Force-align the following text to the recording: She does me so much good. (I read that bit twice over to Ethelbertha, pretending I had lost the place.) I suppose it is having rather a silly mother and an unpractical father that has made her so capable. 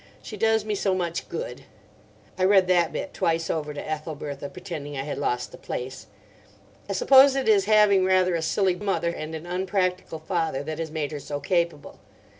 She 0.23 0.35
does 0.35 0.65
me 0.65 0.73
so 0.73 0.95
much 0.95 1.29
good. 1.29 1.65
(I 2.35 2.43
read 2.43 2.67
that 2.67 2.91
bit 2.91 3.13
twice 3.13 3.51
over 3.51 3.71
to 3.71 3.79
Ethelbertha, 3.79 4.49
pretending 4.49 4.97
I 4.97 5.03
had 5.03 5.19
lost 5.19 5.51
the 5.51 5.59
place.) 5.59 6.07
I 6.89 6.93
suppose 6.93 7.35
it 7.35 7.47
is 7.47 7.65
having 7.65 8.03
rather 8.03 8.33
a 8.33 8.41
silly 8.41 8.73
mother 8.73 9.09
and 9.09 9.35
an 9.35 9.45
unpractical 9.45 10.17
father 10.17 10.63
that 10.63 10.79
has 10.79 10.89
made 10.89 11.11
her 11.11 11.19
so 11.19 11.39
capable. 11.39 11.99